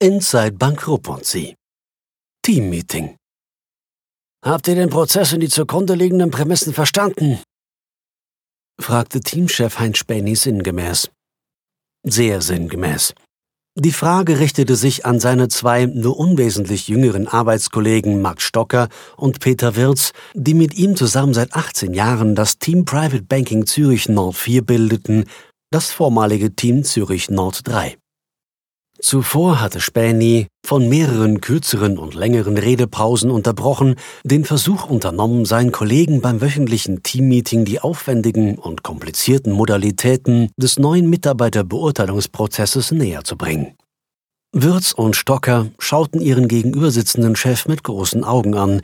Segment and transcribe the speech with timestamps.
[0.00, 0.86] Inside Bank
[1.22, 1.56] Sie.
[2.44, 3.16] Teammeeting.
[4.44, 7.40] Habt ihr den Prozess und die zugrunde liegenden Prämissen verstanden?
[8.80, 11.10] fragte Teamchef Heinz Späni sinngemäß.
[12.04, 13.12] Sehr sinngemäß.
[13.76, 19.74] Die Frage richtete sich an seine zwei nur unwesentlich jüngeren Arbeitskollegen Max Stocker und Peter
[19.74, 24.64] Wirz, die mit ihm zusammen seit 18 Jahren das Team Private Banking Zürich Nord 4
[24.64, 25.24] bildeten,
[25.72, 27.98] das vormalige Team Zürich Nord 3.
[29.00, 33.94] Zuvor hatte Späni, von mehreren kürzeren und längeren Redepausen unterbrochen,
[34.24, 41.08] den Versuch unternommen, seinen Kollegen beim wöchentlichen Teammeeting die aufwendigen und komplizierten Modalitäten des neuen
[41.10, 43.76] Mitarbeiterbeurteilungsprozesses näher zu bringen.
[44.52, 48.82] Würz und Stocker schauten ihren gegenübersitzenden Chef mit großen Augen an,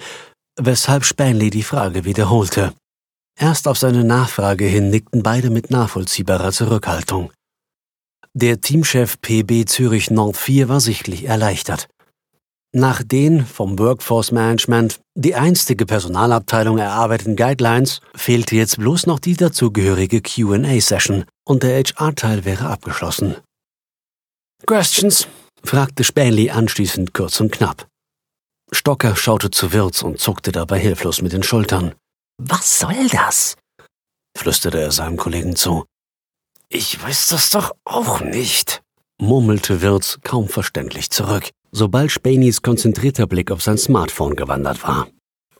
[0.60, 2.72] weshalb Spanley die Frage wiederholte.
[3.36, 7.33] Erst auf seine Nachfrage hin nickten beide mit nachvollziehbarer Zurückhaltung.
[8.36, 11.88] Der Teamchef PB Zürich Nord 4 war sichtlich erleichtert.
[12.72, 19.36] Nach den vom Workforce Management, die einstige Personalabteilung erarbeiteten Guidelines, fehlte jetzt bloß noch die
[19.36, 23.36] dazugehörige QA-Session und der HR-Teil wäre abgeschlossen.
[24.66, 25.28] Questions?
[25.62, 27.86] fragte Spanley anschließend kurz und knapp.
[28.72, 31.94] Stocker schaute zu Wirz und zuckte dabei hilflos mit den Schultern.
[32.38, 33.54] Was soll das?
[34.36, 35.84] flüsterte er seinem Kollegen zu.
[36.77, 38.83] Ich weiß das doch auch nicht,
[39.20, 45.06] murmelte Wirz kaum verständlich zurück, sobald Spanys konzentrierter Blick auf sein Smartphone gewandert war.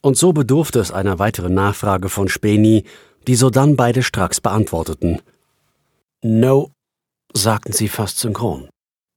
[0.01, 2.83] Und so bedurfte es einer weiteren Nachfrage von Speni,
[3.29, 5.23] die sodann beide stracks beantworteten.
[6.25, 6.73] No,
[7.33, 8.69] sagten sie fast synchron.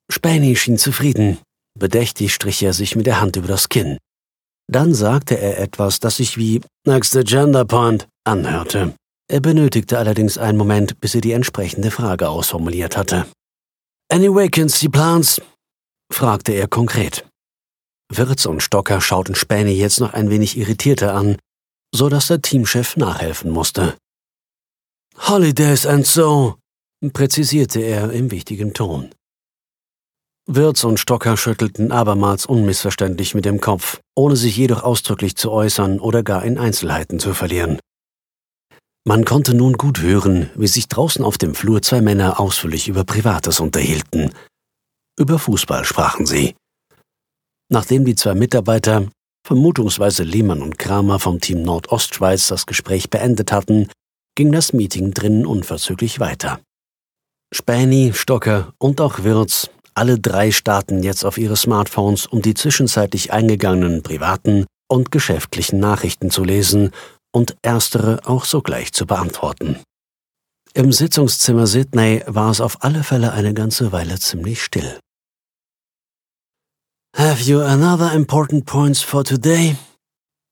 [0.08, 1.40] Spani schien zufrieden.
[1.74, 3.98] Bedächtig strich er sich mit der Hand über das Kinn.
[4.68, 8.94] Dann sagte er etwas, das sich wie Next Agenda Point anhörte.
[9.30, 13.28] Er benötigte allerdings einen Moment, bis er die entsprechende Frage ausformuliert hatte.
[14.10, 15.42] Any vacancy plans?
[16.12, 17.28] fragte er konkret.
[18.10, 21.38] Wirz und Stocker schauten Späne jetzt noch ein wenig irritierter an,
[21.94, 23.98] so dass der Teamchef nachhelfen musste.
[25.18, 26.56] Holidays and so,
[27.12, 29.12] präzisierte er im wichtigen Ton.
[30.50, 36.00] Wirz und Stocker schüttelten abermals unmissverständlich mit dem Kopf, ohne sich jedoch ausdrücklich zu äußern
[36.00, 37.80] oder gar in Einzelheiten zu verlieren.
[39.08, 43.06] Man konnte nun gut hören, wie sich draußen auf dem Flur zwei Männer ausführlich über
[43.06, 44.34] Privates unterhielten.
[45.18, 46.56] Über Fußball sprachen sie.
[47.72, 49.08] Nachdem die zwei Mitarbeiter,
[49.48, 53.88] vermutungsweise Lehmann und Kramer vom Team Nordostschweiz, das Gespräch beendet hatten,
[54.36, 56.60] ging das Meeting drinnen unverzüglich weiter.
[57.56, 63.32] Späni, Stocker und auch Wirz, alle drei starten jetzt auf ihre Smartphones, um die zwischenzeitlich
[63.32, 66.92] eingegangenen privaten und geschäftlichen Nachrichten zu lesen
[67.32, 69.78] und erstere auch sogleich zu beantworten.
[70.74, 75.00] Im Sitzungszimmer Sydney war es auf alle Fälle eine ganze Weile ziemlich still.
[77.16, 79.76] Have you another important points for today?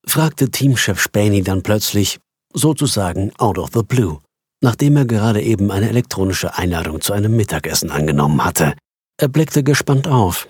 [0.07, 2.19] fragte Teamchef Spaney dann plötzlich,
[2.53, 4.19] sozusagen out of the blue,
[4.63, 8.73] nachdem er gerade eben eine elektronische Einladung zu einem Mittagessen angenommen hatte.
[9.21, 10.47] Er blickte gespannt auf.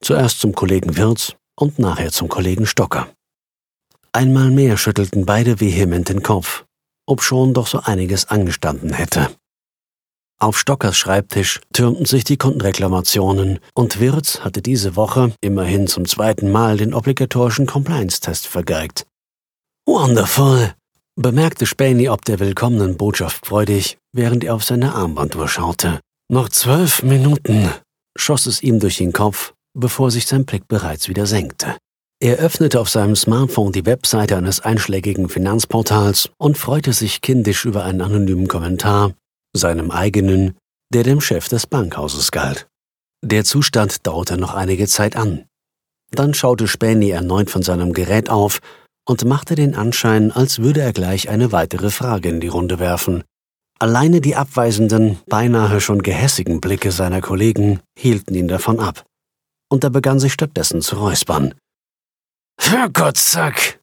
[0.00, 3.08] Zuerst zum Kollegen Wirz und nachher zum Kollegen Stocker.
[4.16, 6.64] Einmal mehr schüttelten beide vehement den Kopf,
[7.06, 9.28] obschon doch so einiges angestanden hätte.
[10.40, 16.50] Auf Stockers Schreibtisch türmten sich die Kundenreklamationen und Wirz hatte diese Woche immerhin zum zweiten
[16.50, 19.04] Mal den obligatorischen Compliance-Test vergeigt.
[19.84, 20.72] Wonderful,
[21.16, 26.00] bemerkte Spaney ob der willkommenen Botschaft freudig, während er auf seine Armbanduhr schaute.
[26.32, 27.70] Noch zwölf Minuten,
[28.16, 31.76] schoss es ihm durch den Kopf, bevor sich sein Blick bereits wieder senkte.
[32.18, 37.84] Er öffnete auf seinem Smartphone die Webseite eines einschlägigen Finanzportals und freute sich kindisch über
[37.84, 39.12] einen anonymen Kommentar,
[39.54, 40.56] seinem eigenen,
[40.92, 42.68] der dem Chef des Bankhauses galt.
[43.22, 45.44] Der Zustand dauerte noch einige Zeit an.
[46.10, 48.60] Dann schaute Späni erneut von seinem Gerät auf
[49.06, 53.24] und machte den Anschein, als würde er gleich eine weitere Frage in die Runde werfen.
[53.78, 59.04] Alleine die abweisenden, beinahe schon gehässigen Blicke seiner Kollegen hielten ihn davon ab.
[59.68, 61.54] Und er begann sich stattdessen zu räuspern.
[62.58, 63.80] Für Gott, Zack!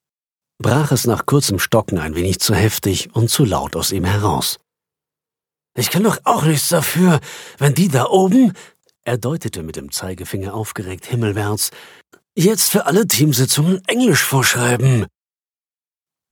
[0.62, 4.60] brach es nach kurzem Stocken ein wenig zu heftig und zu laut aus ihm heraus.
[5.76, 7.20] Ich kann doch auch nichts dafür,
[7.58, 8.54] wenn die da oben,
[9.04, 11.72] er deutete mit dem Zeigefinger aufgeregt himmelwärts,
[12.36, 15.08] jetzt für alle Teamsitzungen Englisch vorschreiben.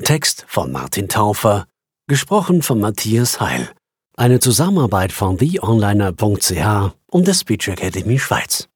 [0.04, 1.68] Text von Martin Taufer,
[2.08, 3.70] gesprochen von Matthias Heil.
[4.16, 8.68] Eine Zusammenarbeit von theonliner.ch und der Speech Academy Schweiz.